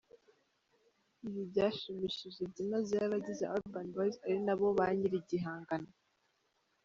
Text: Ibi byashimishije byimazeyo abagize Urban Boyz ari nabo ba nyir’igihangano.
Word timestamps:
Ibi 1.27 1.41
byashimishije 1.51 2.41
byimazeyo 2.51 3.03
abagize 3.07 3.43
Urban 3.55 3.87
Boyz 3.93 4.15
ari 4.25 4.39
nabo 4.45 4.67
ba 4.77 4.87
nyir’igihangano. 4.97 5.89